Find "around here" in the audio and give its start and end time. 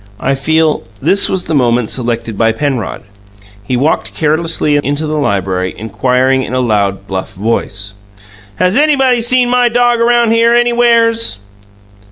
9.99-10.55